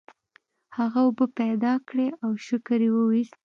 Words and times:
هغه 0.77 0.99
اوبه 1.07 1.25
پیدا 1.39 1.73
کړې 1.87 2.07
او 2.23 2.31
شکر 2.47 2.79
یې 2.85 2.89
وویست. 2.95 3.35